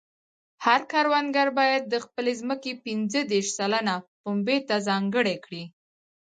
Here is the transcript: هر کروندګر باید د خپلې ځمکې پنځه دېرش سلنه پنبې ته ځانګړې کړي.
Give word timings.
هر 0.65 0.81
کروندګر 0.91 1.47
باید 1.59 1.83
د 1.87 1.95
خپلې 2.05 2.33
ځمکې 2.41 2.71
پنځه 2.85 3.19
دېرش 3.31 3.49
سلنه 3.59 3.95
پنبې 4.21 4.57
ته 4.67 4.75
ځانګړې 4.87 5.35
کړي. 5.45 5.63